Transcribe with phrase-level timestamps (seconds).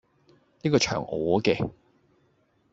[0.63, 1.53] 呢個場我既